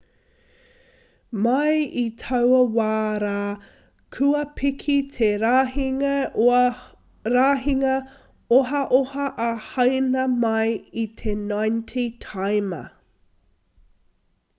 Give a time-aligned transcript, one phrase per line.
[1.45, 3.41] mai i taua wā rā
[4.17, 6.15] kua piki te rahinga
[8.61, 10.67] ohaoha a haina mai
[11.07, 12.81] i te 90 taima